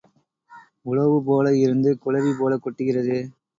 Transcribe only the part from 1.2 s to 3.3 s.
போல இருந்து குளவி போலக் கொட்டுகிறதா?